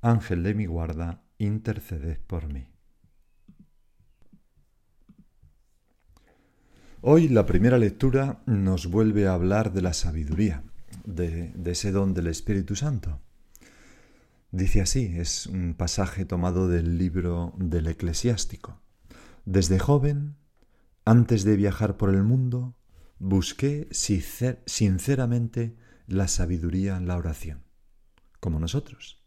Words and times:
Ángel 0.00 0.42
de 0.42 0.54
mi 0.54 0.66
guarda, 0.66 1.22
interceded 1.38 2.18
por 2.26 2.52
mí. 2.52 2.68
Hoy 7.00 7.28
la 7.28 7.46
primera 7.46 7.78
lectura 7.78 8.42
nos 8.46 8.86
vuelve 8.86 9.26
a 9.26 9.34
hablar 9.34 9.72
de 9.72 9.82
la 9.82 9.92
sabiduría, 9.92 10.64
de, 11.04 11.52
de, 11.54 11.70
ese 11.70 11.92
don 11.92 12.14
del 12.14 12.26
Espíritu 12.26 12.74
Santo. 12.74 13.20
Dice 14.50 14.80
así, 14.80 15.14
es 15.18 15.46
un 15.46 15.74
pasaje 15.74 16.24
tomado 16.24 16.68
del 16.68 16.98
libro 16.98 17.52
del 17.58 17.86
eclesiástico. 17.86 18.80
Desde 19.44 19.78
joven, 19.78 20.36
antes 21.04 21.44
de 21.44 21.56
viajar 21.56 21.96
por 21.96 22.10
el 22.14 22.22
mundo, 22.22 22.76
busqué 23.18 23.88
sinceramente 23.92 25.76
la 26.06 26.28
sabiduría 26.28 26.96
en 26.96 27.06
la 27.06 27.16
oración, 27.16 27.62
como 28.40 28.58
nosotros. 28.58 29.25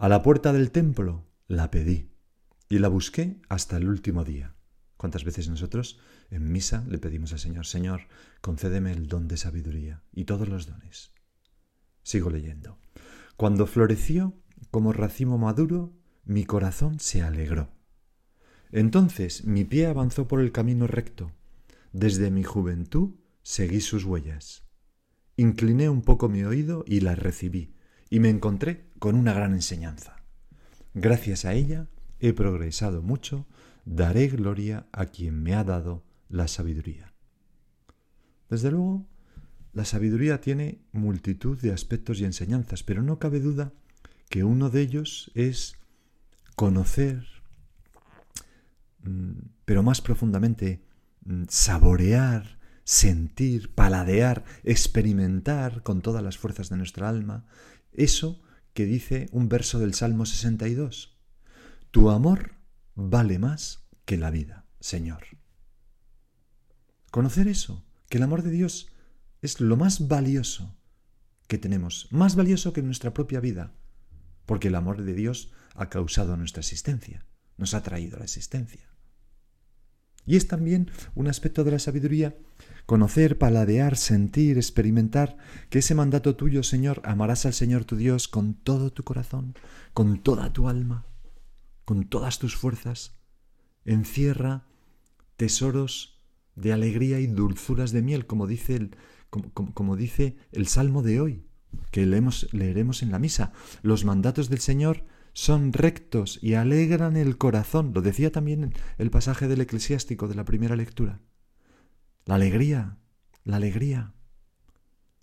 A 0.00 0.08
la 0.08 0.22
puerta 0.22 0.54
del 0.54 0.70
templo 0.70 1.26
la 1.46 1.70
pedí 1.70 2.08
y 2.70 2.78
la 2.78 2.88
busqué 2.88 3.38
hasta 3.50 3.76
el 3.76 3.86
último 3.86 4.24
día. 4.24 4.54
¿Cuántas 4.96 5.24
veces 5.24 5.50
nosotros 5.50 6.00
en 6.30 6.50
misa 6.50 6.86
le 6.88 6.96
pedimos 6.96 7.34
al 7.34 7.38
Señor, 7.38 7.66
Señor, 7.66 8.08
concédeme 8.40 8.92
el 8.92 9.08
don 9.08 9.28
de 9.28 9.36
sabiduría 9.36 10.02
y 10.10 10.24
todos 10.24 10.48
los 10.48 10.66
dones? 10.66 11.12
Sigo 12.02 12.30
leyendo. 12.30 12.78
Cuando 13.36 13.66
floreció 13.66 14.32
como 14.70 14.94
racimo 14.94 15.36
maduro, 15.36 15.92
mi 16.24 16.46
corazón 16.46 16.98
se 16.98 17.20
alegró. 17.20 17.68
Entonces 18.72 19.44
mi 19.44 19.64
pie 19.64 19.84
avanzó 19.84 20.26
por 20.26 20.40
el 20.40 20.50
camino 20.50 20.86
recto. 20.86 21.30
Desde 21.92 22.30
mi 22.30 22.42
juventud 22.42 23.16
seguí 23.42 23.82
sus 23.82 24.06
huellas. 24.06 24.64
Incliné 25.36 25.90
un 25.90 26.00
poco 26.00 26.30
mi 26.30 26.42
oído 26.42 26.84
y 26.86 27.00
las 27.00 27.18
recibí 27.18 27.74
y 28.10 28.18
me 28.18 28.28
encontré 28.28 28.90
con 28.98 29.14
una 29.14 29.32
gran 29.32 29.54
enseñanza. 29.54 30.16
Gracias 30.92 31.44
a 31.44 31.54
ella 31.54 31.86
he 32.18 32.32
progresado 32.32 33.00
mucho, 33.00 33.46
daré 33.84 34.26
gloria 34.26 34.86
a 34.92 35.06
quien 35.06 35.42
me 35.42 35.54
ha 35.54 35.64
dado 35.64 36.04
la 36.28 36.48
sabiduría. 36.48 37.14
Desde 38.50 38.72
luego, 38.72 39.06
la 39.72 39.84
sabiduría 39.84 40.40
tiene 40.40 40.82
multitud 40.92 41.58
de 41.58 41.72
aspectos 41.72 42.20
y 42.20 42.24
enseñanzas, 42.24 42.82
pero 42.82 43.02
no 43.02 43.20
cabe 43.20 43.38
duda 43.40 43.72
que 44.28 44.42
uno 44.42 44.68
de 44.70 44.82
ellos 44.82 45.30
es 45.34 45.76
conocer, 46.56 47.24
mm, 49.04 49.32
pero 49.64 49.84
más 49.84 50.00
profundamente, 50.00 50.82
mm, 51.24 51.44
saborear, 51.48 52.58
sentir, 52.84 53.72
paladear, 53.72 54.44
experimentar 54.64 55.84
con 55.84 56.02
todas 56.02 56.24
las 56.24 56.38
fuerzas 56.38 56.68
de 56.70 56.76
nuestra 56.76 57.08
alma 57.08 57.46
eso 57.92 58.42
que 58.74 58.86
dice 58.86 59.28
un 59.32 59.48
verso 59.48 59.78
del 59.78 59.94
Salmo 59.94 60.26
62. 60.26 61.18
Tu 61.90 62.10
amor 62.10 62.54
vale 62.94 63.38
más 63.38 63.84
que 64.04 64.16
la 64.16 64.30
vida, 64.30 64.66
Señor. 64.80 65.24
Conocer 67.10 67.48
eso, 67.48 67.84
que 68.08 68.18
el 68.18 68.24
amor 68.24 68.42
de 68.42 68.50
Dios 68.50 68.88
es 69.42 69.60
lo 69.60 69.76
más 69.76 70.06
valioso 70.08 70.76
que 71.48 71.58
tenemos, 71.58 72.06
más 72.10 72.36
valioso 72.36 72.72
que 72.72 72.82
nuestra 72.82 73.12
propia 73.12 73.40
vida, 73.40 73.72
porque 74.46 74.68
el 74.68 74.76
amor 74.76 75.02
de 75.02 75.14
Dios 75.14 75.52
ha 75.74 75.88
causado 75.88 76.36
nuestra 76.36 76.60
existencia, 76.60 77.26
nos 77.56 77.74
ha 77.74 77.82
traído 77.82 78.18
la 78.18 78.24
existencia. 78.24 78.88
Y 80.26 80.36
es 80.36 80.46
también 80.46 80.90
un 81.14 81.26
aspecto 81.26 81.64
de 81.64 81.72
la 81.72 81.78
sabiduría 81.78 82.36
conocer, 82.90 83.38
paladear, 83.38 83.96
sentir, 83.96 84.56
experimentar 84.56 85.36
que 85.68 85.78
ese 85.78 85.94
mandato 85.94 86.34
tuyo, 86.34 86.64
Señor, 86.64 87.00
amarás 87.04 87.46
al 87.46 87.52
Señor 87.52 87.84
tu 87.84 87.94
Dios 87.94 88.26
con 88.26 88.54
todo 88.54 88.90
tu 88.90 89.04
corazón, 89.04 89.54
con 89.94 90.18
toda 90.18 90.52
tu 90.52 90.68
alma, 90.68 91.06
con 91.84 92.08
todas 92.08 92.40
tus 92.40 92.56
fuerzas, 92.56 93.14
encierra 93.84 94.66
tesoros 95.36 96.20
de 96.56 96.72
alegría 96.72 97.20
y 97.20 97.28
dulzuras 97.28 97.92
de 97.92 98.02
miel, 98.02 98.26
como 98.26 98.48
dice 98.48 98.74
el, 98.74 98.96
como, 99.30 99.94
dice 99.94 100.36
el 100.50 100.66
Salmo 100.66 101.04
de 101.04 101.20
hoy, 101.20 101.44
que 101.92 102.04
leemos, 102.06 102.48
leeremos 102.50 103.04
en 103.04 103.12
la 103.12 103.20
misa. 103.20 103.52
Los 103.82 104.04
mandatos 104.04 104.48
del 104.48 104.58
Señor 104.58 105.04
son 105.32 105.72
rectos 105.72 106.40
y 106.42 106.54
alegran 106.54 107.16
el 107.16 107.38
corazón. 107.38 107.92
Lo 107.94 108.02
decía 108.02 108.32
también 108.32 108.74
el 108.98 109.12
pasaje 109.12 109.46
del 109.46 109.60
eclesiástico 109.60 110.26
de 110.26 110.34
la 110.34 110.44
primera 110.44 110.74
lectura. 110.74 111.20
La 112.24 112.34
alegría, 112.34 112.98
la 113.44 113.56
alegría. 113.56 114.12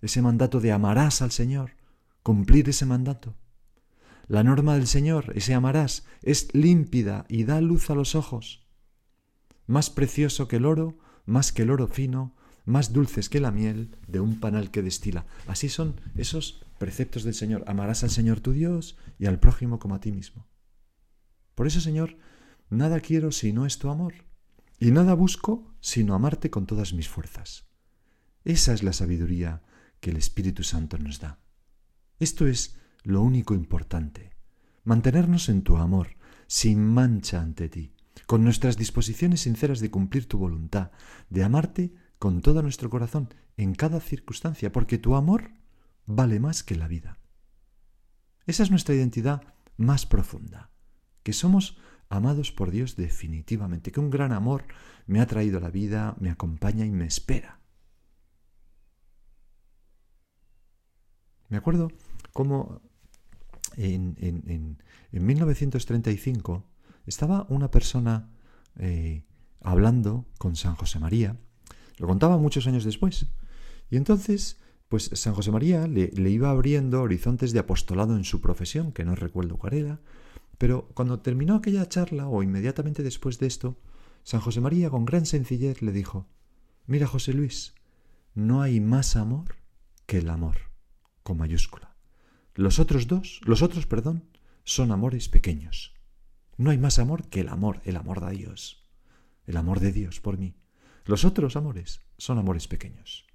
Ese 0.00 0.22
mandato 0.22 0.60
de 0.60 0.72
amarás 0.72 1.22
al 1.22 1.30
Señor, 1.30 1.72
cumplir 2.22 2.68
ese 2.68 2.86
mandato. 2.86 3.36
La 4.26 4.44
norma 4.44 4.74
del 4.74 4.86
Señor, 4.86 5.32
ese 5.34 5.54
amarás, 5.54 6.04
es 6.22 6.54
límpida 6.54 7.24
y 7.28 7.44
da 7.44 7.60
luz 7.60 7.88
a 7.90 7.94
los 7.94 8.14
ojos. 8.14 8.66
Más 9.66 9.90
precioso 9.90 10.48
que 10.48 10.56
el 10.56 10.66
oro, 10.66 10.98
más 11.24 11.52
que 11.52 11.62
el 11.62 11.70
oro 11.70 11.88
fino, 11.88 12.34
más 12.64 12.92
dulces 12.92 13.30
que 13.30 13.40
la 13.40 13.50
miel 13.50 13.96
de 14.06 14.20
un 14.20 14.38
panal 14.40 14.70
que 14.70 14.82
destila. 14.82 15.24
Así 15.46 15.70
son 15.70 16.00
esos 16.16 16.62
preceptos 16.78 17.24
del 17.24 17.34
Señor. 17.34 17.64
Amarás 17.66 18.04
al 18.04 18.10
Señor 18.10 18.40
tu 18.40 18.52
Dios 18.52 18.98
y 19.18 19.26
al 19.26 19.40
prójimo 19.40 19.78
como 19.78 19.94
a 19.94 20.00
ti 20.00 20.12
mismo. 20.12 20.46
Por 21.54 21.66
eso, 21.66 21.80
Señor, 21.80 22.18
nada 22.68 23.00
quiero 23.00 23.32
si 23.32 23.52
no 23.54 23.64
es 23.64 23.78
tu 23.78 23.88
amor. 23.88 24.27
Y 24.78 24.90
nada 24.90 25.14
busco 25.14 25.74
sino 25.80 26.14
amarte 26.14 26.50
con 26.50 26.66
todas 26.66 26.92
mis 26.92 27.08
fuerzas. 27.08 27.66
Esa 28.44 28.72
es 28.72 28.82
la 28.82 28.92
sabiduría 28.92 29.62
que 30.00 30.10
el 30.10 30.16
Espíritu 30.16 30.62
Santo 30.62 30.98
nos 30.98 31.20
da. 31.20 31.40
Esto 32.18 32.46
es 32.46 32.78
lo 33.02 33.22
único 33.22 33.54
importante, 33.54 34.36
mantenernos 34.84 35.48
en 35.48 35.62
tu 35.62 35.76
amor, 35.76 36.16
sin 36.46 36.84
mancha 36.84 37.40
ante 37.40 37.68
ti, 37.68 37.92
con 38.26 38.44
nuestras 38.44 38.76
disposiciones 38.76 39.42
sinceras 39.42 39.80
de 39.80 39.90
cumplir 39.90 40.26
tu 40.26 40.38
voluntad, 40.38 40.90
de 41.30 41.44
amarte 41.44 41.94
con 42.18 42.40
todo 42.40 42.62
nuestro 42.62 42.90
corazón, 42.90 43.28
en 43.56 43.74
cada 43.74 44.00
circunstancia, 44.00 44.72
porque 44.72 44.98
tu 44.98 45.14
amor 45.14 45.50
vale 46.06 46.40
más 46.40 46.62
que 46.62 46.76
la 46.76 46.88
vida. 46.88 47.18
Esa 48.46 48.62
es 48.62 48.70
nuestra 48.70 48.94
identidad 48.94 49.42
más 49.76 50.06
profunda, 50.06 50.70
que 51.22 51.32
somos 51.32 51.78
amados 52.08 52.52
por 52.52 52.70
Dios 52.70 52.96
definitivamente, 52.96 53.92
que 53.92 54.00
un 54.00 54.10
gran 54.10 54.32
amor 54.32 54.64
me 55.06 55.20
ha 55.20 55.26
traído 55.26 55.60
la 55.60 55.70
vida, 55.70 56.16
me 56.20 56.30
acompaña 56.30 56.84
y 56.86 56.90
me 56.90 57.06
espera. 57.06 57.60
Me 61.48 61.56
acuerdo 61.56 61.90
cómo 62.32 62.82
en, 63.76 64.16
en, 64.18 64.78
en, 65.12 65.26
1935 65.26 66.64
estaba 67.06 67.46
una 67.48 67.70
persona 67.70 68.28
eh, 68.78 69.24
hablando 69.60 70.26
con 70.38 70.56
San 70.56 70.74
José 70.74 70.98
María, 70.98 71.36
lo 71.96 72.06
contaba 72.06 72.36
muchos 72.36 72.66
años 72.66 72.84
después, 72.84 73.26
y 73.90 73.96
entonces 73.96 74.58
pues 74.88 75.10
San 75.14 75.34
José 75.34 75.50
María 75.50 75.86
le, 75.86 76.08
le, 76.08 76.30
iba 76.30 76.50
abriendo 76.50 77.02
horizontes 77.02 77.52
de 77.52 77.58
apostolado 77.58 78.16
en 78.16 78.24
su 78.24 78.40
profesión, 78.40 78.92
que 78.92 79.04
no 79.04 79.14
recuerdo 79.14 79.58
cuál 79.58 79.74
era, 79.74 80.00
pero 80.58 80.88
cuando 80.94 81.20
terminó 81.20 81.54
aquella 81.54 81.88
charla, 81.88 82.26
o 82.28 82.42
inmediatamente 82.42 83.02
después 83.02 83.38
de 83.38 83.46
esto, 83.46 83.80
San 84.24 84.40
José 84.40 84.60
María 84.60 84.90
con 84.90 85.04
gran 85.04 85.24
sencillez 85.24 85.80
le 85.82 85.92
dijo, 85.92 86.26
Mira 86.86 87.06
José 87.06 87.32
Luis, 87.32 87.74
no 88.34 88.60
hay 88.60 88.80
más 88.80 89.16
amor 89.16 89.56
que 90.06 90.18
el 90.18 90.28
amor, 90.30 90.56
con 91.22 91.38
mayúscula. 91.38 91.96
Los 92.54 92.78
otros 92.78 93.06
dos, 93.06 93.40
los 93.44 93.62
otros, 93.62 93.86
perdón, 93.86 94.24
son 94.64 94.90
amores 94.90 95.28
pequeños. 95.28 95.94
No 96.56 96.70
hay 96.70 96.78
más 96.78 96.98
amor 96.98 97.28
que 97.28 97.40
el 97.40 97.48
amor, 97.48 97.80
el 97.84 97.96
amor 97.96 98.20
de 98.20 98.36
Dios, 98.36 98.84
el 99.46 99.56
amor 99.56 99.78
de 99.78 99.92
Dios 99.92 100.20
por 100.20 100.38
mí. 100.38 100.56
Los 101.04 101.24
otros 101.24 101.56
amores 101.56 102.02
son 102.16 102.38
amores 102.38 102.66
pequeños. 102.66 103.26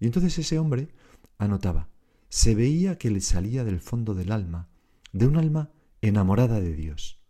Y 0.00 0.06
entonces 0.06 0.38
ese 0.38 0.58
hombre 0.58 0.88
anotaba, 1.36 1.90
se 2.30 2.54
veía 2.54 2.96
que 2.96 3.10
le 3.10 3.20
salía 3.20 3.64
del 3.64 3.80
fondo 3.80 4.14
del 4.14 4.32
alma, 4.32 4.68
de 5.12 5.26
un 5.26 5.36
alma 5.36 5.70
enamorada 6.00 6.60
de 6.60 6.74
Dios. 6.74 7.20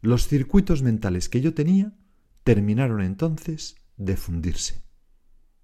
Los 0.00 0.28
circuitos 0.28 0.82
mentales 0.82 1.28
que 1.28 1.40
yo 1.40 1.54
tenía 1.54 1.96
terminaron 2.42 3.00
entonces 3.02 3.76
de 3.96 4.16
fundirse, 4.16 4.82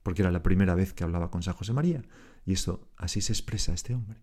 porque 0.03 0.23
era 0.23 0.31
la 0.31 0.43
primera 0.43 0.75
vez 0.75 0.95
que 0.95 1.05
hablaba 1.05 1.31
con 1.31 1.43
San 1.43 1.55
José 1.55 1.73
María, 1.73 2.03
y 2.47 2.55
eso 2.55 2.91
así 2.97 3.21
se 3.21 3.33
expresa 3.33 3.75
este 3.75 3.95
hombre. 3.95 4.23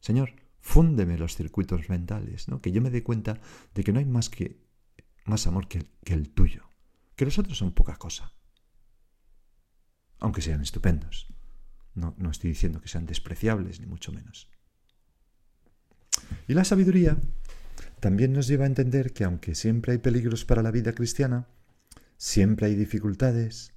Señor, 0.00 0.32
fúndeme 0.60 1.18
los 1.18 1.36
circuitos 1.36 1.90
mentales, 1.90 2.48
¿no? 2.48 2.62
que 2.62 2.72
yo 2.72 2.80
me 2.80 2.90
dé 2.90 3.02
cuenta 3.02 3.40
de 3.74 3.84
que 3.84 3.92
no 3.92 3.98
hay 3.98 4.06
más 4.06 4.30
que 4.30 4.64
más 5.26 5.46
amor 5.46 5.68
que 5.68 5.86
el, 6.06 6.30
tuyo, 6.30 6.64
que 7.14 7.26
los 7.26 7.38
otros 7.38 7.58
son 7.58 7.72
poca 7.72 7.96
cosa, 7.96 8.32
aunque 10.18 10.40
sean 10.40 10.62
estupendos. 10.62 11.28
No 11.94 12.30
estoy 12.30 12.50
diciendo 12.50 12.80
que 12.80 12.88
sean 12.88 13.04
despreciables, 13.04 13.78
ni 13.80 13.86
mucho 13.86 14.10
menos. 14.10 14.50
Y 16.48 16.54
la 16.54 16.64
sabiduría 16.64 17.16
también 18.00 18.32
nos 18.32 18.46
lleva 18.46 18.64
a 18.64 18.68
entender 18.68 19.12
que 19.12 19.24
aunque 19.24 19.54
siempre 19.54 19.92
hay 19.92 19.98
peligros 19.98 20.44
para 20.44 20.62
la 20.62 20.70
vida 20.70 20.92
cristiana, 20.94 21.46
siempre 22.16 22.66
hay 22.66 22.74
dificultades, 22.74 23.74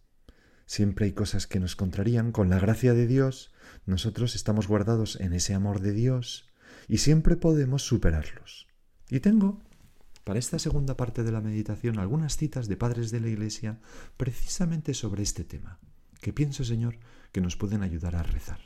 siempre 0.66 1.06
hay 1.06 1.12
cosas 1.12 1.46
que 1.46 1.60
nos 1.60 1.76
contrarían, 1.76 2.32
con 2.32 2.50
la 2.50 2.60
gracia 2.60 2.94
de 2.94 3.06
Dios, 3.06 3.54
nosotros 3.86 4.36
estamos 4.36 4.68
guardados 4.68 5.20
en 5.20 5.34
ese 5.34 5.54
amor 5.54 5.82
de 5.82 5.94
Dios 5.94 6.50
y 6.88 6.98
siempre 7.00 7.36
podemos 7.36 7.84
superarlos. 7.84 8.68
Y 9.10 9.20
tengo, 9.20 9.62
para 10.24 10.40
esta 10.40 10.58
segunda 10.58 10.96
parte 10.96 11.24
de 11.24 11.32
la 11.32 11.42
meditación, 11.42 12.00
algunas 12.00 12.38
citas 12.38 12.68
de 12.68 12.78
padres 12.78 13.12
de 13.12 13.20
la 13.20 13.28
Iglesia 13.28 13.80
precisamente 14.18 14.94
sobre 14.94 15.24
este 15.24 15.44
tema, 15.44 15.80
que 16.22 16.34
pienso, 16.34 16.64
Señor, 16.64 16.98
que 17.32 17.42
nos 17.42 17.58
pueden 17.58 17.84
ayudar 17.84 18.16
a 18.16 18.24
rezar. 18.24 18.60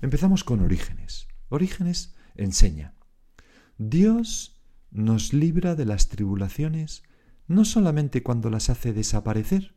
Empezamos 0.00 0.42
con 0.42 0.60
Orígenes. 0.60 1.28
Orígenes 1.52 2.14
enseña, 2.34 2.94
Dios 3.76 4.58
nos 4.90 5.34
libra 5.34 5.74
de 5.74 5.84
las 5.84 6.08
tribulaciones 6.08 7.02
no 7.46 7.66
solamente 7.66 8.22
cuando 8.22 8.48
las 8.48 8.70
hace 8.70 8.94
desaparecer, 8.94 9.74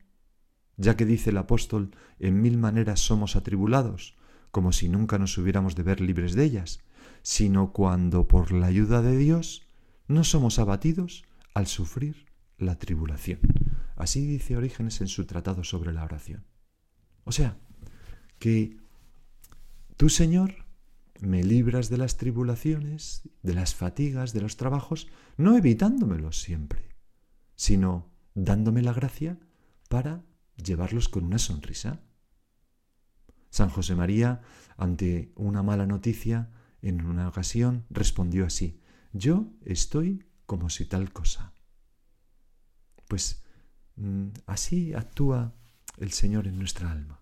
ya 0.77 0.95
que 0.95 1.05
dice 1.05 1.31
el 1.31 1.37
apóstol, 1.37 1.91
en 2.19 2.41
mil 2.41 2.57
maneras 2.57 3.01
somos 3.01 3.35
atribulados, 3.35 4.15
como 4.51 4.71
si 4.71 4.87
nunca 4.87 5.17
nos 5.17 5.37
hubiéramos 5.37 5.75
de 5.75 5.83
ver 5.83 5.99
libres 5.99 6.33
de 6.33 6.45
ellas, 6.45 6.79
sino 7.23 7.73
cuando 7.73 8.25
por 8.25 8.53
la 8.53 8.67
ayuda 8.67 9.01
de 9.01 9.17
Dios 9.17 9.67
no 10.07 10.23
somos 10.23 10.59
abatidos 10.59 11.25
al 11.53 11.67
sufrir 11.67 12.25
la 12.57 12.79
tribulación. 12.79 13.39
Así 13.97 14.25
dice 14.25 14.55
Orígenes 14.55 15.01
en 15.01 15.09
su 15.09 15.25
tratado 15.25 15.65
sobre 15.65 15.91
la 15.91 16.05
oración. 16.05 16.45
O 17.25 17.33
sea, 17.33 17.57
que 18.39 18.77
tú, 19.97 20.07
Señor, 20.07 20.64
me 21.19 21.43
libras 21.43 21.89
de 21.89 21.97
las 21.97 22.17
tribulaciones, 22.17 23.29
de 23.41 23.53
las 23.53 23.75
fatigas, 23.75 24.33
de 24.33 24.41
los 24.41 24.57
trabajos, 24.57 25.07
no 25.37 25.57
evitándomelos 25.57 26.41
siempre, 26.41 26.89
sino 27.55 28.11
dándome 28.33 28.81
la 28.81 28.93
gracia 28.93 29.39
para 29.89 30.23
llevarlos 30.55 31.09
con 31.09 31.25
una 31.25 31.39
sonrisa. 31.39 32.01
San 33.49 33.69
José 33.69 33.95
María, 33.95 34.41
ante 34.77 35.31
una 35.35 35.63
mala 35.63 35.85
noticia, 35.85 36.51
en 36.81 37.05
una 37.05 37.27
ocasión 37.27 37.85
respondió 37.89 38.45
así, 38.45 38.81
yo 39.13 39.47
estoy 39.63 40.25
como 40.45 40.69
si 40.69 40.85
tal 40.85 41.11
cosa. 41.13 41.53
Pues 43.07 43.43
mm, 43.95 44.27
así 44.45 44.93
actúa 44.93 45.55
el 45.97 46.11
Señor 46.11 46.47
en 46.47 46.59
nuestra 46.59 46.91
alma, 46.91 47.21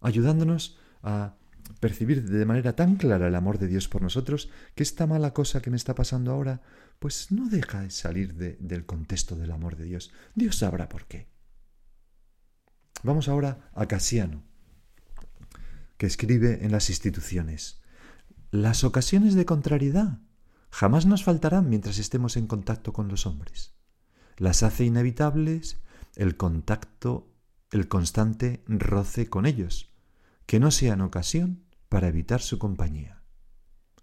ayudándonos 0.00 0.78
a 1.02 1.36
percibir 1.80 2.28
de 2.28 2.44
manera 2.44 2.74
tan 2.74 2.96
clara 2.96 3.28
el 3.28 3.34
amor 3.34 3.58
de 3.58 3.66
Dios 3.66 3.88
por 3.88 4.02
nosotros 4.02 4.50
que 4.74 4.82
esta 4.82 5.06
mala 5.06 5.32
cosa 5.32 5.60
que 5.62 5.70
me 5.70 5.76
está 5.76 5.94
pasando 5.94 6.32
ahora, 6.32 6.62
pues 6.98 7.32
no 7.32 7.48
deja 7.48 7.82
de 7.82 7.90
salir 7.90 8.34
del 8.34 8.86
contexto 8.86 9.36
del 9.36 9.50
amor 9.50 9.76
de 9.76 9.84
Dios. 9.84 10.12
Dios 10.34 10.58
sabrá 10.58 10.88
por 10.88 11.06
qué. 11.06 11.28
Vamos 13.02 13.28
ahora 13.28 13.70
a 13.74 13.86
Casiano, 13.86 14.44
que 15.96 16.06
escribe 16.06 16.64
en 16.64 16.72
las 16.72 16.88
instituciones. 16.88 17.82
Las 18.50 18.84
ocasiones 18.84 19.34
de 19.34 19.44
contrariedad 19.44 20.20
jamás 20.70 21.06
nos 21.06 21.24
faltarán 21.24 21.68
mientras 21.68 21.98
estemos 21.98 22.36
en 22.36 22.46
contacto 22.46 22.92
con 22.92 23.08
los 23.08 23.26
hombres. 23.26 23.74
Las 24.36 24.62
hace 24.62 24.84
inevitables 24.84 25.82
el 26.16 26.36
contacto, 26.36 27.32
el 27.70 27.88
constante 27.88 28.62
roce 28.66 29.28
con 29.28 29.46
ellos, 29.46 29.91
que 30.46 30.60
no 30.60 30.70
sean 30.70 31.00
ocasión 31.00 31.64
para 31.88 32.08
evitar 32.08 32.40
su 32.40 32.58
compañía. 32.58 33.22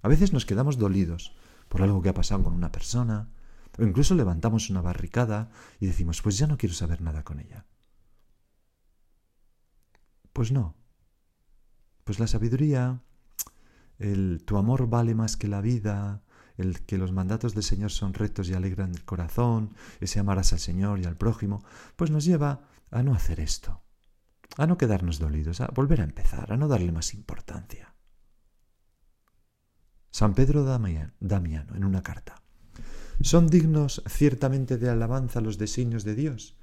A 0.02 0.08
veces 0.08 0.34
nos 0.34 0.46
quedamos 0.46 0.78
dolidos 0.78 1.36
por 1.68 1.82
algo 1.82 2.02
que 2.02 2.10
ha 2.10 2.14
pasado 2.14 2.44
con 2.44 2.54
una 2.54 2.72
persona, 2.72 3.30
o 3.78 3.84
incluso 3.84 4.16
levantamos 4.16 4.70
una 4.70 4.82
barricada 4.82 5.52
y 5.80 5.86
decimos, 5.86 6.22
pues 6.22 6.38
ya 6.38 6.48
no 6.48 6.58
quiero 6.58 6.76
saber 6.76 7.02
nada 7.02 7.24
con 7.24 7.40
ella. 7.40 7.66
Pues 10.34 10.52
no. 10.52 10.76
Pues 12.04 12.20
la 12.20 12.28
sabiduría, 12.28 13.02
el 13.98 14.44
tu 14.46 14.58
amor 14.58 14.90
vale 14.90 15.16
más 15.16 15.38
que 15.38 15.48
la 15.48 15.62
vida, 15.62 16.24
el 16.58 16.82
que 16.82 16.98
los 16.98 17.12
mandatos 17.12 17.54
del 17.54 17.64
Señor 17.64 17.92
son 17.92 18.14
rectos 18.14 18.50
y 18.50 18.54
alegran 18.54 18.92
el 18.92 19.06
corazón, 19.06 19.76
ese 20.00 20.20
amarás 20.20 20.52
al 20.54 20.60
Señor 20.60 21.00
y 21.00 21.06
al 21.06 21.16
prójimo, 21.16 21.64
pues 21.96 22.12
nos 22.12 22.26
lleva 22.26 22.68
a 22.92 23.04
no 23.04 23.14
hacer 23.14 23.40
esto, 23.40 23.82
a 24.60 24.68
no 24.68 24.78
quedarnos 24.78 25.20
dolidos, 25.20 25.62
a 25.62 25.68
volver 25.68 26.02
a 26.02 26.04
empezar, 26.04 26.52
a 26.52 26.58
no 26.58 26.68
darle 26.68 26.92
más 26.92 27.14
importancia. 27.14 27.96
San 30.12 30.34
Pedro 30.34 30.66
Damiano, 30.66 31.76
en 31.76 31.86
una 31.86 32.04
carta. 32.04 32.36
Son 33.22 33.48
dignos 33.48 34.04
ciertamente 34.06 34.78
de 34.78 34.90
alabanza 34.90 35.40
los 35.40 35.58
designios 35.58 36.04
de 36.04 36.16
Dios, 36.16 36.58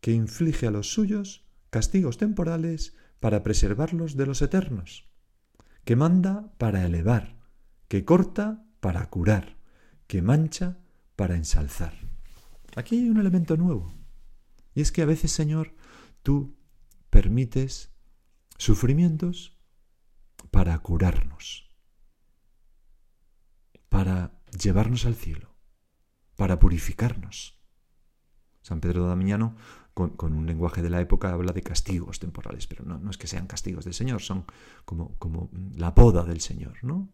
que 0.00 0.12
inflige 0.12 0.68
a 0.68 0.70
los 0.70 0.92
suyos 0.92 1.44
castigos 1.70 2.18
temporales 2.18 2.94
para 3.18 3.42
preservarlos 3.42 4.16
de 4.16 4.26
los 4.26 4.40
eternos, 4.40 5.10
que 5.84 5.96
manda 5.96 6.52
para 6.56 6.86
elevar, 6.86 7.36
que 7.88 8.04
corta 8.04 8.64
para 8.78 9.10
curar, 9.10 9.56
que 10.06 10.22
mancha 10.22 10.78
para 11.16 11.34
ensalzar. 11.34 11.94
Aquí 12.76 12.96
hay 12.96 13.10
un 13.10 13.18
elemento 13.18 13.56
nuevo, 13.56 13.92
y 14.72 14.82
es 14.82 14.92
que 14.92 15.02
a 15.02 15.06
veces, 15.06 15.32
Señor, 15.32 15.74
tú 16.22 16.54
permites 17.14 17.94
sufrimientos 18.58 19.56
para 20.50 20.76
curarnos, 20.80 21.70
para 23.88 24.42
llevarnos 24.60 25.06
al 25.06 25.14
cielo, 25.14 25.54
para 26.34 26.58
purificarnos. 26.58 27.62
San 28.62 28.80
Pedro 28.80 29.04
de 29.04 29.10
Damiano 29.10 29.54
con, 29.94 30.32
un 30.32 30.46
lenguaje 30.46 30.82
de 30.82 30.90
la 30.90 31.00
época, 31.00 31.32
habla 31.32 31.52
de 31.52 31.62
castigos 31.62 32.18
temporales, 32.18 32.66
pero 32.66 32.84
no, 32.84 32.98
no 32.98 33.10
es 33.12 33.16
que 33.16 33.28
sean 33.28 33.46
castigos 33.46 33.84
del 33.84 33.94
Señor, 33.94 34.20
son 34.20 34.44
como, 34.84 35.16
como 35.20 35.50
la 35.76 35.94
poda 35.94 36.24
del 36.24 36.40
Señor, 36.40 36.82
¿no? 36.82 37.12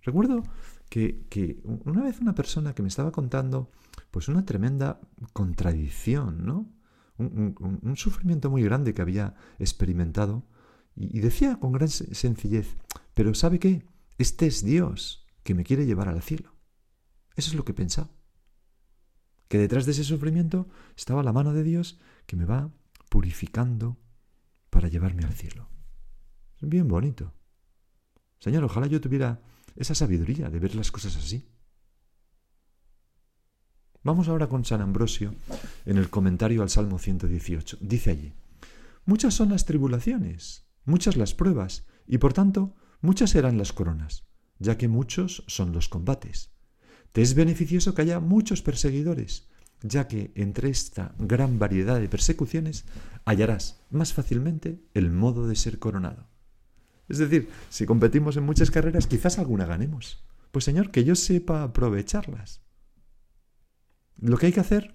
Recuerdo 0.00 0.44
que, 0.88 1.26
que, 1.28 1.60
una 1.84 2.04
vez 2.04 2.20
una 2.20 2.34
persona 2.34 2.74
que 2.74 2.80
me 2.80 2.88
estaba 2.88 3.12
contando 3.12 3.70
pues 4.10 4.28
una 4.28 4.46
tremenda 4.46 4.98
contradicción, 5.34 6.46
¿no? 6.46 6.75
Un, 7.18 7.94
sufrimiento 7.96 8.50
muy 8.50 8.62
grande 8.62 8.92
que 8.92 9.02
había 9.02 9.34
experimentado 9.58 10.46
y, 10.94 11.16
y, 11.16 11.20
decía 11.20 11.58
con 11.58 11.72
gran 11.72 11.88
sencillez, 11.88 12.76
pero 13.14 13.34
¿sabe 13.34 13.58
qué? 13.58 13.86
Este 14.18 14.46
es 14.46 14.64
Dios 14.64 15.26
que 15.42 15.54
me 15.54 15.64
quiere 15.64 15.86
llevar 15.86 16.08
al 16.08 16.22
cielo. 16.22 16.54
Eso 17.36 17.50
es 17.50 17.56
lo 17.56 17.64
que 17.64 17.74
pensaba 17.74 18.10
que 19.48 19.58
detrás 19.58 19.86
de 19.86 19.92
ese 19.92 20.04
sufrimiento 20.04 20.68
estaba 20.96 21.22
la 21.22 21.32
mano 21.32 21.52
de 21.52 21.62
Dios 21.62 21.98
que 22.26 22.36
me 22.36 22.44
va 22.44 22.70
purificando 23.08 23.98
para 24.70 24.88
llevarme 24.88 25.24
al 25.24 25.34
cielo. 25.34 25.68
Es 26.60 26.68
bien 26.68 26.88
bonito. 26.88 27.32
Señor, 28.40 28.64
ojalá 28.64 28.86
yo 28.86 29.00
tuviera 29.00 29.40
esa 29.76 29.94
sabiduría 29.94 30.50
de 30.50 30.58
ver 30.58 30.74
las 30.74 30.90
cosas 30.90 31.16
así. 31.16 31.48
Vamos 34.06 34.28
ahora 34.28 34.48
con 34.48 34.64
San 34.64 34.82
Ambrosio 34.82 35.34
en 35.84 35.96
el 35.96 36.10
comentario 36.10 36.62
al 36.62 36.70
Salmo 36.70 37.00
118. 37.00 37.78
Dice 37.80 38.10
allí, 38.10 38.34
muchas 39.04 39.34
son 39.34 39.50
las 39.50 39.64
tribulaciones, 39.64 40.68
muchas 40.84 41.16
las 41.16 41.34
pruebas, 41.34 41.86
y 42.06 42.18
por 42.18 42.32
tanto 42.32 42.76
muchas 43.00 43.30
serán 43.30 43.58
las 43.58 43.72
coronas, 43.72 44.22
ya 44.60 44.78
que 44.78 44.86
muchos 44.86 45.42
son 45.48 45.72
los 45.72 45.88
combates. 45.88 46.52
Te 47.10 47.20
es 47.20 47.34
beneficioso 47.34 47.94
que 47.96 48.02
haya 48.02 48.20
muchos 48.20 48.62
perseguidores, 48.62 49.48
ya 49.82 50.06
que 50.06 50.30
entre 50.36 50.70
esta 50.70 51.16
gran 51.18 51.58
variedad 51.58 51.98
de 51.98 52.08
persecuciones 52.08 52.84
hallarás 53.24 53.80
más 53.90 54.12
fácilmente 54.12 54.84
el 54.94 55.10
modo 55.10 55.48
de 55.48 55.56
ser 55.56 55.80
coronado. 55.80 56.28
Es 57.08 57.18
decir, 57.18 57.48
si 57.70 57.86
competimos 57.86 58.36
en 58.36 58.44
muchas 58.44 58.70
carreras, 58.70 59.08
quizás 59.08 59.40
alguna 59.40 59.66
ganemos. 59.66 60.24
Pues 60.52 60.64
Señor, 60.64 60.92
que 60.92 61.02
yo 61.02 61.16
sepa 61.16 61.64
aprovecharlas. 61.64 62.65
Lo 64.18 64.36
que 64.38 64.46
hay 64.46 64.52
que 64.52 64.60
hacer 64.60 64.94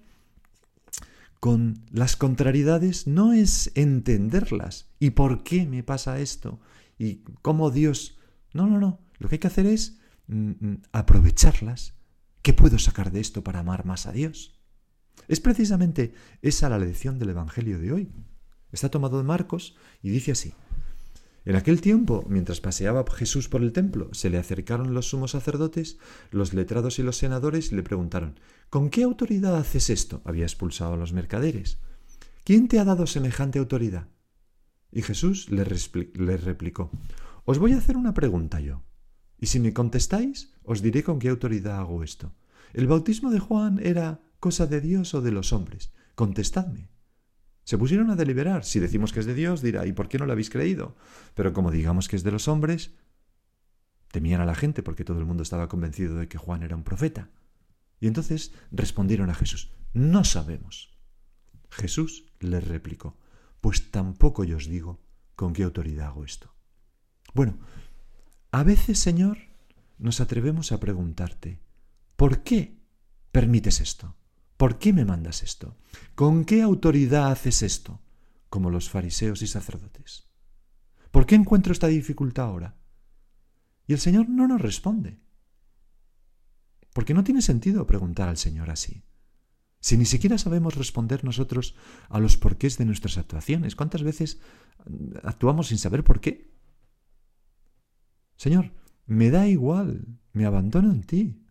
con 1.40 1.84
las 1.90 2.16
contrariedades 2.16 3.06
no 3.06 3.32
es 3.32 3.72
entenderlas 3.74 4.90
y 5.00 5.10
por 5.10 5.42
qué 5.42 5.66
me 5.66 5.82
pasa 5.82 6.20
esto 6.20 6.60
y 6.98 7.24
cómo 7.42 7.70
Dios... 7.70 8.18
No, 8.52 8.66
no, 8.66 8.78
no. 8.78 9.00
Lo 9.18 9.28
que 9.28 9.36
hay 9.36 9.38
que 9.40 9.46
hacer 9.48 9.66
es 9.66 9.98
mm, 10.28 10.50
mm, 10.60 10.82
aprovecharlas. 10.92 11.94
¿Qué 12.42 12.52
puedo 12.52 12.78
sacar 12.78 13.10
de 13.10 13.20
esto 13.20 13.42
para 13.42 13.60
amar 13.60 13.84
más 13.84 14.06
a 14.06 14.12
Dios? 14.12 14.60
Es 15.28 15.40
precisamente 15.40 16.14
esa 16.42 16.68
la 16.68 16.78
lección 16.78 17.18
del 17.18 17.30
Evangelio 17.30 17.78
de 17.78 17.92
hoy. 17.92 18.12
Está 18.70 18.90
tomado 18.90 19.18
de 19.18 19.24
Marcos 19.24 19.76
y 20.02 20.10
dice 20.10 20.32
así. 20.32 20.54
En 21.44 21.56
aquel 21.56 21.80
tiempo, 21.80 22.24
mientras 22.28 22.60
paseaba 22.60 23.04
Jesús 23.10 23.48
por 23.48 23.62
el 23.62 23.72
templo, 23.72 24.08
se 24.12 24.30
le 24.30 24.38
acercaron 24.38 24.94
los 24.94 25.08
sumos 25.08 25.32
sacerdotes, 25.32 25.98
los 26.30 26.54
letrados 26.54 26.98
y 26.98 27.02
los 27.02 27.16
senadores 27.16 27.72
y 27.72 27.74
le 27.74 27.82
preguntaron, 27.82 28.38
¿Con 28.70 28.90
qué 28.90 29.02
autoridad 29.02 29.56
haces 29.56 29.90
esto? 29.90 30.22
Había 30.24 30.44
expulsado 30.44 30.94
a 30.94 30.96
los 30.96 31.12
mercaderes. 31.12 31.78
¿Quién 32.44 32.68
te 32.68 32.78
ha 32.78 32.84
dado 32.84 33.06
semejante 33.06 33.58
autoridad? 33.58 34.08
Y 34.92 35.02
Jesús 35.02 35.50
le, 35.50 35.66
le 36.14 36.36
replicó, 36.36 36.90
Os 37.44 37.58
voy 37.58 37.72
a 37.72 37.78
hacer 37.78 37.96
una 37.96 38.14
pregunta 38.14 38.60
yo. 38.60 38.84
Y 39.38 39.46
si 39.46 39.58
me 39.58 39.72
contestáis, 39.72 40.54
os 40.62 40.80
diré 40.80 41.02
con 41.02 41.18
qué 41.18 41.28
autoridad 41.28 41.80
hago 41.80 42.04
esto. 42.04 42.34
¿El 42.72 42.86
bautismo 42.86 43.32
de 43.32 43.40
Juan 43.40 43.80
era 43.82 44.20
cosa 44.38 44.66
de 44.66 44.80
Dios 44.80 45.14
o 45.14 45.20
de 45.20 45.32
los 45.32 45.52
hombres? 45.52 45.92
Contestadme. 46.14 46.91
Se 47.64 47.78
pusieron 47.78 48.10
a 48.10 48.16
deliberar. 48.16 48.64
Si 48.64 48.80
decimos 48.80 49.12
que 49.12 49.20
es 49.20 49.26
de 49.26 49.34
Dios, 49.34 49.62
dirá, 49.62 49.86
¿y 49.86 49.92
por 49.92 50.08
qué 50.08 50.18
no 50.18 50.26
lo 50.26 50.32
habéis 50.32 50.50
creído? 50.50 50.96
Pero 51.34 51.52
como 51.52 51.70
digamos 51.70 52.08
que 52.08 52.16
es 52.16 52.22
de 52.22 52.32
los 52.32 52.48
hombres, 52.48 52.92
temían 54.10 54.40
a 54.40 54.46
la 54.46 54.54
gente 54.54 54.82
porque 54.82 55.04
todo 55.04 55.18
el 55.18 55.26
mundo 55.26 55.42
estaba 55.42 55.68
convencido 55.68 56.16
de 56.16 56.28
que 56.28 56.38
Juan 56.38 56.62
era 56.62 56.76
un 56.76 56.84
profeta. 56.84 57.30
Y 58.00 58.08
entonces 58.08 58.52
respondieron 58.70 59.30
a 59.30 59.34
Jesús, 59.34 59.72
no 59.92 60.24
sabemos. 60.24 60.98
Jesús 61.70 62.26
les 62.40 62.66
replicó, 62.66 63.16
pues 63.60 63.90
tampoco 63.90 64.44
yo 64.44 64.56
os 64.56 64.66
digo 64.66 65.00
con 65.36 65.52
qué 65.52 65.62
autoridad 65.62 66.08
hago 66.08 66.24
esto. 66.24 66.54
Bueno, 67.32 67.58
a 68.50 68.64
veces, 68.64 68.98
Señor, 68.98 69.38
nos 69.98 70.20
atrevemos 70.20 70.72
a 70.72 70.80
preguntarte, 70.80 71.60
¿por 72.16 72.42
qué 72.42 72.76
permites 73.30 73.80
esto? 73.80 74.16
¿Por 74.62 74.78
qué 74.78 74.92
me 74.92 75.04
mandas 75.04 75.42
esto? 75.42 75.76
¿Con 76.14 76.44
qué 76.44 76.62
autoridad 76.62 77.32
haces 77.32 77.62
esto? 77.62 78.00
Como 78.48 78.70
los 78.70 78.88
fariseos 78.88 79.42
y 79.42 79.48
sacerdotes. 79.48 80.28
¿Por 81.10 81.26
qué 81.26 81.34
encuentro 81.34 81.72
esta 81.72 81.88
dificultad 81.88 82.44
ahora? 82.44 82.76
Y 83.88 83.92
el 83.92 83.98
Señor 83.98 84.28
no 84.28 84.46
nos 84.46 84.60
responde. 84.60 85.18
Porque 86.92 87.12
no 87.12 87.24
tiene 87.24 87.42
sentido 87.42 87.88
preguntar 87.88 88.28
al 88.28 88.36
Señor 88.36 88.70
así. 88.70 89.02
Si 89.80 89.96
ni 89.96 90.04
siquiera 90.04 90.38
sabemos 90.38 90.76
responder 90.76 91.24
nosotros 91.24 91.74
a 92.08 92.20
los 92.20 92.36
porqués 92.36 92.78
de 92.78 92.84
nuestras 92.84 93.18
actuaciones, 93.18 93.74
¿cuántas 93.74 94.04
veces 94.04 94.38
actuamos 95.24 95.66
sin 95.66 95.78
saber 95.78 96.04
por 96.04 96.20
qué? 96.20 96.54
Señor, 98.36 98.72
me 99.06 99.30
da 99.30 99.48
igual, 99.48 100.20
me 100.32 100.46
abandono 100.46 100.92
en 100.92 101.02
ti. 101.02 101.41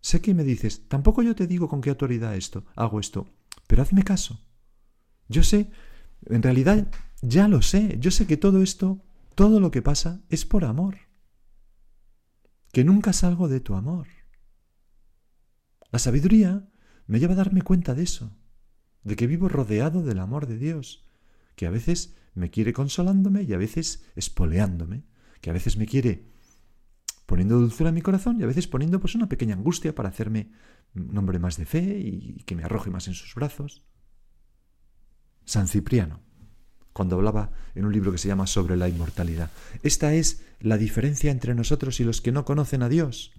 Sé 0.00 0.20
que 0.20 0.34
me 0.34 0.44
dices, 0.44 0.88
tampoco 0.88 1.22
yo 1.22 1.34
te 1.34 1.46
digo 1.46 1.68
con 1.68 1.80
qué 1.80 1.90
autoridad 1.90 2.36
esto, 2.36 2.64
hago 2.76 3.00
esto, 3.00 3.28
pero 3.66 3.82
hazme 3.82 4.04
caso. 4.04 4.40
Yo 5.28 5.42
sé, 5.42 5.70
en 6.26 6.42
realidad 6.42 6.88
ya 7.20 7.48
lo 7.48 7.62
sé, 7.62 7.98
yo 8.00 8.10
sé 8.10 8.26
que 8.26 8.36
todo 8.36 8.62
esto, 8.62 9.04
todo 9.34 9.60
lo 9.60 9.70
que 9.70 9.82
pasa 9.82 10.22
es 10.28 10.44
por 10.44 10.64
amor. 10.64 10.98
Que 12.72 12.84
nunca 12.84 13.12
salgo 13.12 13.48
de 13.48 13.60
tu 13.60 13.74
amor. 13.74 14.06
La 15.90 15.98
sabiduría 15.98 16.68
me 17.06 17.18
lleva 17.18 17.32
a 17.32 17.36
darme 17.36 17.62
cuenta 17.62 17.94
de 17.94 18.02
eso, 18.02 18.36
de 19.02 19.16
que 19.16 19.26
vivo 19.26 19.48
rodeado 19.48 20.02
del 20.02 20.18
amor 20.18 20.46
de 20.46 20.58
Dios, 20.58 21.06
que 21.56 21.66
a 21.66 21.70
veces 21.70 22.14
me 22.34 22.50
quiere 22.50 22.72
consolándome 22.72 23.42
y 23.42 23.52
a 23.52 23.58
veces 23.58 24.04
espoleándome, 24.14 25.04
que 25.40 25.50
a 25.50 25.54
veces 25.54 25.76
me 25.76 25.86
quiere 25.86 26.30
poniendo 27.28 27.58
dulzura 27.58 27.90
en 27.90 27.94
mi 27.94 28.00
corazón 28.00 28.40
y 28.40 28.42
a 28.42 28.46
veces 28.46 28.66
poniendo 28.66 29.00
pues 29.00 29.14
una 29.14 29.28
pequeña 29.28 29.54
angustia 29.54 29.94
para 29.94 30.08
hacerme 30.08 30.50
un 30.94 31.16
hombre 31.18 31.38
más 31.38 31.58
de 31.58 31.66
fe 31.66 31.98
y 31.98 32.42
que 32.46 32.56
me 32.56 32.64
arroje 32.64 32.88
más 32.88 33.06
en 33.06 33.12
sus 33.12 33.34
brazos. 33.34 33.84
San 35.44 35.68
Cipriano, 35.68 36.22
cuando 36.94 37.16
hablaba 37.16 37.52
en 37.74 37.84
un 37.84 37.92
libro 37.92 38.12
que 38.12 38.16
se 38.16 38.28
llama 38.28 38.46
Sobre 38.46 38.78
la 38.78 38.88
inmortalidad. 38.88 39.50
Esta 39.82 40.14
es 40.14 40.42
la 40.60 40.78
diferencia 40.78 41.30
entre 41.30 41.54
nosotros 41.54 42.00
y 42.00 42.04
los 42.04 42.22
que 42.22 42.32
no 42.32 42.46
conocen 42.46 42.82
a 42.82 42.88
Dios. 42.88 43.34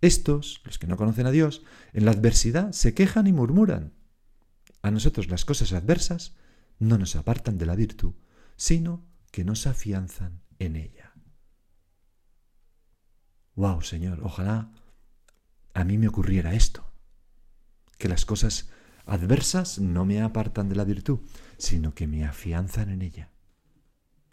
Estos, 0.00 0.60
los 0.64 0.80
que 0.80 0.88
no 0.88 0.96
conocen 0.96 1.26
a 1.26 1.30
Dios, 1.30 1.62
en 1.92 2.04
la 2.04 2.10
adversidad 2.10 2.72
se 2.72 2.94
quejan 2.94 3.28
y 3.28 3.32
murmuran. 3.32 3.94
A 4.82 4.90
nosotros 4.90 5.28
las 5.28 5.44
cosas 5.44 5.72
adversas 5.72 6.34
no 6.80 6.98
nos 6.98 7.14
apartan 7.14 7.58
de 7.58 7.66
la 7.66 7.76
virtud, 7.76 8.14
sino 8.56 9.06
que 9.30 9.44
nos 9.44 9.68
afianzan 9.68 10.42
en 10.58 10.74
ella 10.74 11.07
wow, 13.58 13.82
Señor, 13.82 14.20
ojalá 14.22 14.70
a 15.74 15.82
mí 15.82 15.98
me 15.98 16.06
ocurriera 16.06 16.54
esto, 16.54 16.88
que 17.98 18.08
las 18.08 18.24
cosas 18.24 18.70
adversas 19.04 19.80
no 19.80 20.04
me 20.04 20.22
apartan 20.22 20.68
de 20.68 20.76
la 20.76 20.84
virtud, 20.84 21.20
sino 21.56 21.92
que 21.92 22.06
me 22.06 22.24
afianzan 22.24 22.88
en 22.88 23.02
ella. 23.02 23.32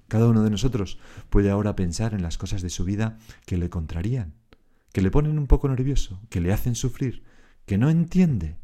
Cada 0.07 0.27
uno 0.27 0.43
de 0.43 0.51
nosotros 0.51 0.99
puede 1.31 1.49
ahora 1.49 1.75
pensar 1.75 2.13
en 2.13 2.21
las 2.21 2.37
cosas 2.37 2.61
de 2.61 2.69
su 2.69 2.83
vida 2.85 3.17
que 3.47 3.57
le 3.57 3.71
contrarían, 3.71 4.35
que 4.93 5.01
le 5.01 5.09
ponen 5.09 5.39
un 5.39 5.47
poco 5.47 5.67
nervioso, 5.67 6.21
que 6.29 6.39
le 6.39 6.53
hacen 6.53 6.75
sufrir, 6.75 7.23
que 7.65 7.79
no 7.79 7.89
entiende. 7.89 8.59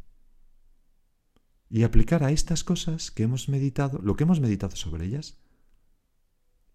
Y 1.72 1.82
aplicar 1.82 2.24
a 2.24 2.30
estas 2.30 2.64
cosas 2.64 3.10
que 3.10 3.24
hemos 3.24 3.50
meditado, 3.50 4.00
lo 4.04 4.16
que 4.16 4.26
hemos 4.26 4.40
meditado 4.40 4.76
sobre 4.76 5.06
ellas, 5.06 5.40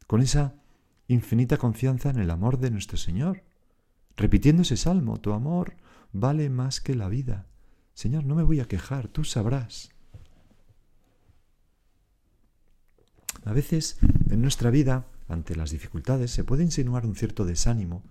con 0.08 0.22
esa 0.22 0.60
infinita 1.06 1.56
confianza 1.56 2.10
en 2.10 2.18
el 2.18 2.32
amor 2.32 2.58
de 2.58 2.72
nuestro 2.72 2.96
Señor, 2.96 3.44
repitiendo 4.16 4.62
ese 4.62 4.76
salmo, 4.76 5.20
tu 5.20 5.32
amor 5.32 5.74
vale 6.12 6.50
más 6.50 6.80
que 6.80 6.94
la 6.94 7.08
vida. 7.08 7.46
Señor, 7.94 8.24
no 8.24 8.34
me 8.34 8.42
voy 8.42 8.60
a 8.60 8.68
quejar, 8.68 9.08
tú 9.08 9.24
sabrás. 9.24 9.90
A 13.44 13.52
veces 13.52 13.98
en 14.28 14.42
nuestra 14.42 14.70
vida, 14.70 15.06
ante 15.28 15.54
las 15.54 15.70
dificultades, 15.70 16.30
se 16.30 16.44
puede 16.44 16.64
insinuar 16.64 17.06
un 17.06 17.14
cierto 17.14 17.44
desánimo, 17.44 18.04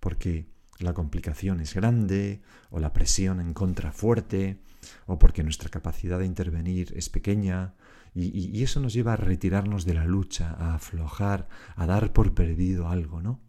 porque 0.00 0.46
la 0.78 0.94
complicación 0.94 1.60
es 1.60 1.74
grande, 1.74 2.42
o 2.70 2.80
la 2.80 2.92
presión 2.92 3.40
en 3.40 3.54
contra 3.54 3.92
fuerte, 3.92 4.60
o 5.06 5.18
porque 5.18 5.42
nuestra 5.42 5.68
capacidad 5.68 6.18
de 6.18 6.26
intervenir 6.26 6.92
es 6.96 7.08
pequeña, 7.08 7.74
y, 8.14 8.26
y, 8.28 8.62
eso 8.64 8.80
nos 8.80 8.92
lleva 8.92 9.12
a 9.12 9.16
retirarnos 9.16 9.84
de 9.84 9.94
la 9.94 10.04
lucha, 10.04 10.56
a 10.58 10.74
aflojar, 10.74 11.48
a 11.76 11.86
dar 11.86 12.12
por 12.12 12.34
perdido 12.34 12.88
algo, 12.88 13.22
¿no? 13.22 13.40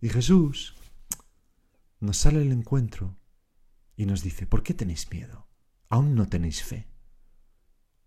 Y 0.00 0.08
Jesús, 0.08 0.74
nos 2.06 2.18
sale 2.18 2.40
el 2.40 2.52
encuentro 2.52 3.18
y 3.96 4.06
nos 4.06 4.22
dice, 4.22 4.46
¿por 4.46 4.62
qué 4.62 4.74
tenéis 4.74 5.10
miedo? 5.10 5.48
¿Aún 5.88 6.14
no 6.14 6.28
tenéis 6.28 6.62
fe? 6.62 6.88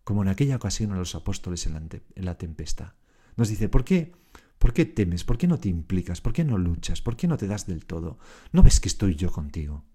Como 0.04 0.24
en 0.24 0.30
aquella 0.30 0.56
ocasión 0.56 0.92
a 0.92 0.98
los 0.98 1.16
apóstoles 1.16 1.68
en 1.68 1.90
la, 2.16 2.38
tempestad. 2.38 2.94
Nos 3.36 3.50
dice, 3.50 3.70
¿por 3.70 3.84
qué? 3.84 4.14
¿Por 4.58 4.74
qué 4.74 4.86
temes? 4.86 5.24
¿Por 5.24 5.38
qué 5.38 5.48
no 5.48 5.60
te 5.60 5.70
implicas? 5.70 6.22
¿Por 6.22 6.34
qué 6.34 6.44
no 6.44 6.58
luchas? 6.58 7.02
¿Por 7.02 7.16
qué 7.16 7.28
no 7.28 7.38
te 7.38 7.48
das 7.48 7.68
del 7.68 7.86
todo? 7.86 8.18
¿No 8.52 8.64
ves 8.64 8.80
que 8.80 8.90
estoy 8.90 9.16
yo 9.16 9.32
contigo? 9.32 9.86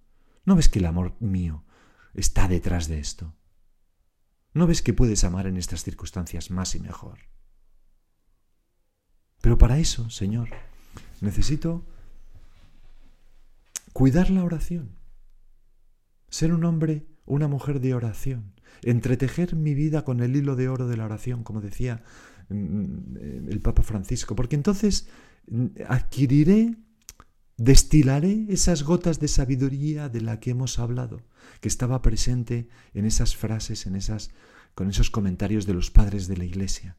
¿No 0.44 0.56
ves 0.56 0.68
que 0.68 0.78
el 0.78 0.86
amor 0.86 1.16
mío 1.20 1.64
está 2.14 2.48
detrás 2.48 2.88
de 2.88 2.98
esto? 2.98 3.34
¿No 4.52 4.66
ves 4.66 4.82
que 4.82 4.94
puedes 4.94 5.24
amar 5.24 5.46
en 5.46 5.56
estas 5.56 5.82
circunstancias 5.82 6.50
más 6.50 6.74
y 6.74 6.80
mejor? 6.80 7.18
Pero 9.40 9.58
para 9.58 9.78
eso, 9.78 10.08
Señor, 10.10 10.50
necesito 11.20 11.84
Cuidar 13.94 14.28
la 14.28 14.42
oración. 14.42 14.98
Ser 16.28 16.52
un 16.52 16.64
hombre, 16.64 17.06
una 17.26 17.46
mujer 17.46 17.80
de 17.80 17.94
oración. 17.94 18.52
Entretejer 18.82 19.54
mi 19.54 19.72
vida 19.72 20.02
con 20.02 20.20
el 20.20 20.34
hilo 20.34 20.56
de 20.56 20.68
oro 20.68 20.88
de 20.88 20.96
la 20.96 21.04
oración, 21.04 21.44
como 21.44 21.60
decía 21.60 22.02
mm, 22.48 22.56
mm, 22.56 23.48
el 23.52 23.60
Papa 23.60 23.84
Francisco. 23.84 24.34
Porque 24.34 24.56
entonces 24.56 25.06
mm, 25.46 25.66
adquiriré, 25.86 26.74
destilaré 27.56 28.46
esas 28.48 28.82
gotas 28.82 29.20
de 29.20 29.28
sabiduría 29.28 30.08
de 30.08 30.22
la 30.22 30.40
que 30.40 30.50
hemos 30.50 30.80
hablado, 30.80 31.22
que 31.60 31.68
estaba 31.68 32.02
presente 32.02 32.66
en 32.94 33.04
esas 33.04 33.36
frases, 33.36 33.86
en 33.86 33.94
esas, 33.94 34.32
con 34.74 34.90
esos 34.90 35.08
comentarios 35.08 35.66
de 35.66 35.74
los 35.74 35.92
padres 35.92 36.26
de 36.26 36.36
la 36.36 36.44
Iglesia. 36.44 36.96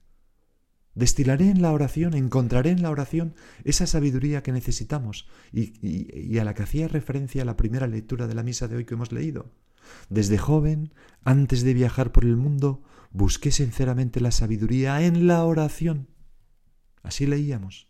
Destilaré 0.95 1.49
en 1.49 1.61
la 1.61 1.73
oración, 1.73 2.13
encontraré 2.13 2.71
en 2.71 2.81
la 2.81 2.89
oración 2.89 3.35
esa 3.65 3.85
sabiduría 3.85 4.43
que 4.43 4.53
necesitamos 4.53 5.27
y, 5.51 6.37
a 6.39 6.45
la 6.45 6.53
que 6.53 6.63
hacía 6.63 6.87
referencia 6.87 7.43
la 7.43 7.57
primera 7.57 7.85
lectura 7.85 8.27
de 8.27 8.33
la 8.33 8.43
misa 8.43 8.69
de 8.69 8.77
hoy 8.77 8.85
que 8.85 8.93
hemos 8.93 9.11
leído. 9.11 9.51
Desde 10.09 10.37
joven, 10.37 10.93
antes 11.25 11.63
de 11.63 11.73
viajar 11.73 12.13
por 12.13 12.23
el 12.23 12.37
mundo, 12.37 12.81
busqué 13.11 13.51
sinceramente 13.51 14.21
la 14.21 14.31
sabiduría 14.31 15.01
en 15.05 15.27
la 15.27 15.43
oración. 15.43 16.07
Así 17.03 17.27
leíamos. 17.27 17.89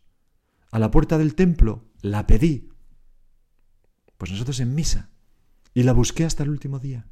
A 0.72 0.80
la 0.80 0.90
puerta 0.90 1.20
del 1.20 1.36
templo 1.36 1.86
la 2.02 2.26
pedí. 2.26 2.70
Pues 4.18 4.32
nosotros 4.32 4.60
en 4.60 4.74
misa. 4.74 5.12
Y 5.76 5.84
la 5.84 5.94
busqué 5.94 6.26
hasta 6.26 6.42
el 6.42 6.50
último 6.50 6.80
día. 6.80 7.08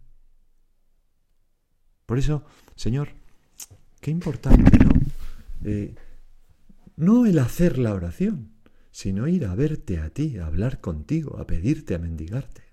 Por 2.07 2.17
eso, 2.17 2.43
Señor, 2.75 3.09
qué 4.01 4.09
importante, 4.09 4.83
¿no? 4.83 4.91
Eh, 5.63 5.95
no 6.95 7.25
el 7.25 7.39
hacer 7.39 7.77
la 7.77 7.93
oración, 7.93 8.53
sino 8.91 9.27
ir 9.27 9.45
a 9.45 9.55
verte 9.55 9.99
a 9.99 10.09
ti, 10.09 10.37
a 10.37 10.45
hablar 10.45 10.81
contigo, 10.81 11.39
a 11.39 11.47
pedirte, 11.47 11.95
a 11.95 11.99
mendigarte. 11.99 12.63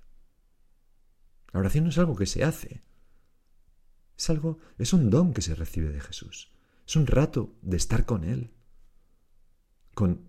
La 1.52 1.60
oración 1.60 1.84
no 1.84 1.90
es 1.90 1.98
algo 1.98 2.16
que 2.16 2.26
se 2.26 2.44
hace. 2.44 2.82
Es 4.16 4.28
algo, 4.28 4.58
es 4.78 4.92
un 4.92 5.08
don 5.08 5.32
que 5.32 5.42
se 5.42 5.54
recibe 5.54 5.90
de 5.90 6.00
Jesús. 6.00 6.52
Es 6.86 6.96
un 6.96 7.06
rato 7.06 7.54
de 7.62 7.76
estar 7.76 8.04
con 8.04 8.24
Él. 8.24 8.52
Con, 9.94 10.28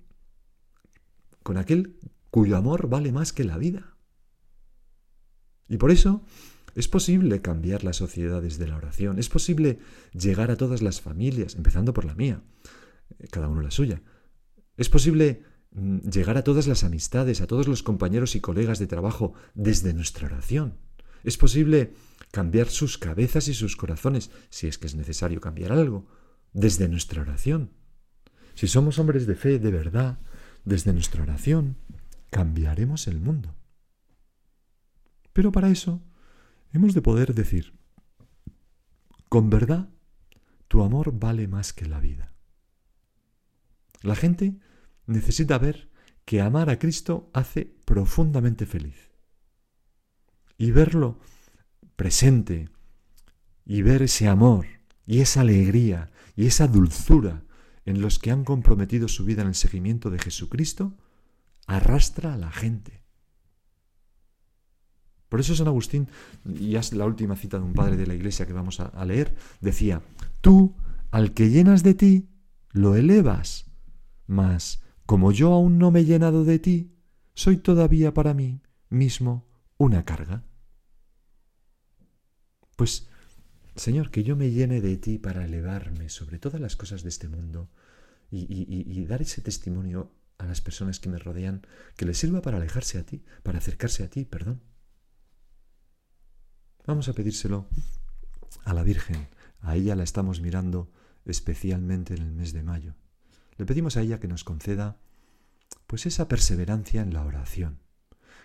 con 1.43 1.57
aquel 1.57 1.99
cuyo 2.29 2.55
amor 2.55 2.87
vale 2.87 3.11
más 3.11 3.33
que 3.33 3.43
la 3.43 3.57
vida. 3.57 3.97
Y 5.67 5.77
por 5.77 5.91
eso 5.91 6.23
es 6.75 6.87
posible 6.87 7.41
cambiar 7.41 7.83
las 7.83 7.97
sociedades 7.97 8.57
de 8.57 8.67
la 8.67 8.77
oración, 8.77 9.19
es 9.19 9.29
posible 9.29 9.79
llegar 10.13 10.51
a 10.51 10.57
todas 10.57 10.81
las 10.81 11.01
familias, 11.01 11.55
empezando 11.55 11.93
por 11.93 12.05
la 12.05 12.15
mía, 12.15 12.41
eh, 13.19 13.27
cada 13.29 13.47
uno 13.49 13.61
la 13.61 13.71
suya. 13.71 14.01
Es 14.77 14.89
posible 14.89 15.43
mm, 15.71 16.09
llegar 16.09 16.37
a 16.37 16.43
todas 16.43 16.67
las 16.67 16.83
amistades, 16.83 17.41
a 17.41 17.47
todos 17.47 17.67
los 17.67 17.83
compañeros 17.83 18.35
y 18.35 18.41
colegas 18.41 18.79
de 18.79 18.87
trabajo 18.87 19.33
desde 19.53 19.93
nuestra 19.93 20.27
oración. 20.27 20.77
Es 21.23 21.37
posible 21.37 21.93
cambiar 22.31 22.67
sus 22.67 22.97
cabezas 22.97 23.47
y 23.47 23.53
sus 23.53 23.75
corazones, 23.75 24.31
si 24.49 24.67
es 24.67 24.77
que 24.77 24.87
es 24.87 24.95
necesario 24.95 25.41
cambiar 25.41 25.71
algo, 25.71 26.07
desde 26.53 26.87
nuestra 26.87 27.21
oración. 27.21 27.71
Si 28.55 28.67
somos 28.67 28.99
hombres 28.99 29.27
de 29.27 29.35
fe 29.35 29.59
de 29.59 29.71
verdad, 29.71 30.19
desde 30.65 30.93
nuestra 30.93 31.23
oración, 31.23 31.77
cambiaremos 32.29 33.07
el 33.07 33.19
mundo. 33.19 33.55
Pero 35.33 35.51
para 35.51 35.69
eso 35.69 36.01
hemos 36.73 36.93
de 36.93 37.01
poder 37.01 37.33
decir, 37.33 37.73
con 39.29 39.49
verdad, 39.49 39.89
tu 40.67 40.83
amor 40.83 41.17
vale 41.17 41.47
más 41.47 41.73
que 41.73 41.85
la 41.85 41.99
vida. 41.99 42.33
La 44.01 44.15
gente 44.15 44.59
necesita 45.05 45.57
ver 45.57 45.89
que 46.25 46.41
amar 46.41 46.69
a 46.69 46.79
Cristo 46.79 47.29
hace 47.33 47.65
profundamente 47.85 48.65
feliz. 48.65 49.11
Y 50.57 50.71
verlo 50.71 51.19
presente, 51.95 52.69
y 53.65 53.83
ver 53.83 54.01
ese 54.01 54.27
amor, 54.27 54.65
y 55.05 55.19
esa 55.19 55.41
alegría, 55.41 56.11
y 56.35 56.47
esa 56.47 56.67
dulzura 56.67 57.43
en 57.85 58.01
los 58.01 58.19
que 58.19 58.31
han 58.31 58.43
comprometido 58.43 59.07
su 59.07 59.25
vida 59.25 59.41
en 59.41 59.49
el 59.49 59.55
seguimiento 59.55 60.09
de 60.09 60.19
Jesucristo, 60.19 60.97
arrastra 61.67 62.33
a 62.33 62.37
la 62.37 62.51
gente. 62.51 63.00
Por 65.31 65.39
eso 65.39 65.55
San 65.55 65.67
Agustín, 65.67 66.09
y 66.43 66.75
es 66.75 66.91
la 66.91 67.05
última 67.05 67.38
cita 67.38 67.57
de 67.57 67.63
un 67.63 67.71
padre 67.71 67.95
de 67.95 68.05
la 68.05 68.13
iglesia 68.13 68.45
que 68.45 68.51
vamos 68.51 68.81
a, 68.81 69.05
leer, 69.05 69.33
decía, 69.61 70.01
tú 70.41 70.75
al 71.09 71.33
que 71.33 71.50
llenas 71.50 71.83
de 71.83 71.93
ti, 71.93 72.27
lo 72.73 72.97
elevas, 72.97 73.71
mas 74.27 74.83
como 75.05 75.31
yo 75.31 75.53
aún 75.53 75.77
no 75.77 75.89
me 75.89 76.01
he 76.01 76.05
llenado 76.05 76.43
de 76.43 76.59
ti, 76.59 76.97
soy 77.33 77.55
todavía 77.55 78.13
para 78.13 78.33
mí 78.33 78.59
mismo 78.89 79.47
una 79.77 80.03
carga. 80.03 80.43
Pues, 82.75 83.07
Señor, 83.77 84.11
que 84.11 84.25
yo 84.25 84.35
me 84.35 84.51
llene 84.51 84.81
de 84.81 84.97
ti 84.97 85.17
para 85.17 85.45
elevarme 85.45 86.09
sobre 86.09 86.39
todas 86.39 86.59
las 86.59 86.75
cosas 86.75 87.03
de 87.03 87.09
este 87.09 87.29
mundo 87.29 87.69
y, 88.29 88.47
y 88.50 89.05
dar 89.05 89.21
ese 89.21 89.41
testimonio 89.41 90.11
a 90.39 90.45
las 90.45 90.59
personas 90.59 91.00
que 91.00 91.07
me 91.07 91.19
rodean, 91.19 91.65
que 91.95 92.03
les 92.03 92.17
sirva 92.17 92.41
para 92.41 92.57
alejarse 92.57 92.97
a 92.97 93.05
ti, 93.05 93.23
para 93.43 93.59
acercarse 93.59 94.03
a 94.03 94.09
ti, 94.09 94.25
perdón. 94.25 94.59
Vamos 96.85 97.07
a 97.07 97.13
pedírselo 97.13 97.67
a 98.63 98.74
la 98.74 98.83
Virgen. 98.83 99.27
A 99.61 99.75
ella 99.75 99.96
la 99.96 100.03
estamos 100.03 100.41
mirando 100.41 100.91
especialmente 101.25 102.15
en 102.15 102.24
el 102.24 102.31
mes 102.31 102.53
de 102.53 102.63
mayo. 102.63 102.96
Le 103.57 103.65
pedimos 103.65 103.98
a 103.98 104.01
ella 104.01 104.20
que 104.20 104.27
nos 104.27 104.44
conceda 104.44 104.98
pues 105.85 106.05
esa 106.05 106.27
perseverancia 106.27 107.01
en 107.01 107.13
la 107.13 107.24
oración, 107.24 107.79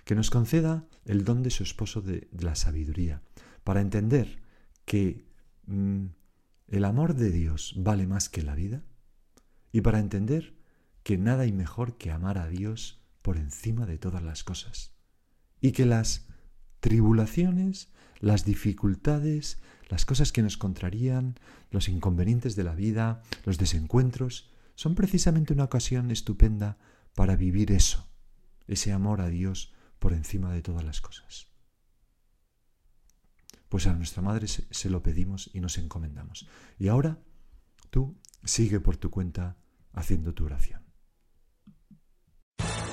que 0.05 0.15
nos 0.15 0.31
conceda 0.31 0.87
el 1.05 1.25
don 1.25 1.43
de 1.43 1.51
su 1.51 1.63
esposo 1.63 2.03
de, 2.03 2.29
la 2.39 2.55
sabiduría, 2.55 3.23
para 3.65 3.81
entender 3.81 4.43
que 4.85 5.25
mm, 5.67 6.07
el 6.69 6.85
amor 6.85 7.15
de 7.15 7.31
Dios 7.31 7.75
vale 7.77 8.07
más 8.07 8.29
que 8.29 8.43
la 8.43 8.55
vida 8.55 8.83
y 9.73 9.81
para 9.81 9.99
entender 9.99 10.57
que 11.03 11.17
nada 11.17 11.45
hay 11.45 11.53
mejor 11.53 11.97
que 11.97 12.11
amar 12.11 12.37
a 12.37 12.49
Dios 12.49 13.01
por 13.23 13.39
encima 13.39 13.87
de 13.87 13.99
todas 13.99 14.23
las 14.23 14.45
cosas 14.45 14.93
y 15.61 15.73
que 15.73 15.87
las 15.87 16.29
tribulaciones 16.87 17.89
las 18.21 18.45
dificultades, 18.45 19.59
las 19.89 20.07
cosas 20.07 20.31
que 20.31 20.41
nos 20.41 20.57
contrarían, 20.57 21.35
los 21.73 21.89
inconvenientes 21.89 22.55
de 22.55 22.63
la 22.63 22.77
vida, 22.77 23.23
los 23.45 23.59
desencuentros, 23.59 24.53
son 24.77 24.95
precisamente 24.95 25.53
una 25.53 25.65
ocasión 25.65 26.13
estupenda 26.13 26.79
para 27.17 27.35
vivir 27.35 27.73
eso, 27.73 28.07
ese 28.69 28.93
amor 28.93 29.21
a 29.21 29.29
Dios 29.31 29.75
por 29.99 30.13
encima 30.13 30.53
de 30.53 30.63
todas 30.63 30.85
las 30.85 31.01
cosas. 31.01 31.49
Pues 33.69 33.89
a 33.89 33.93
nuestra 33.93 34.23
Madre 34.23 34.47
se, 34.47 34.89
lo 34.89 35.03
pedimos 35.03 35.51
y 35.53 35.59
nos 35.59 35.79
encomendamos. 35.79 36.47
Y 36.79 36.87
ahora 36.87 37.19
tú 37.91 38.17
sigue 38.45 38.79
por 38.79 38.97
tu 38.97 39.11
cuenta 39.11 39.57
haciendo 39.93 40.35
tu 40.35 40.45
oración. 40.45 40.86